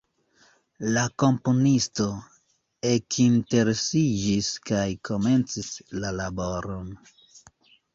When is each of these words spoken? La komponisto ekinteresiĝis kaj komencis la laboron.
La 0.95 1.03
komponisto 1.23 2.07
ekinteresiĝis 2.95 4.53
kaj 4.73 4.85
komencis 5.13 5.75
la 6.03 6.19
laboron. 6.23 6.95